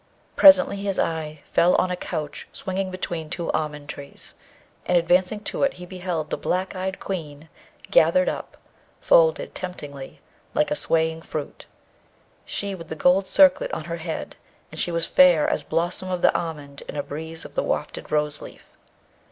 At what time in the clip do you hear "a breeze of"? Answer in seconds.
16.97-17.53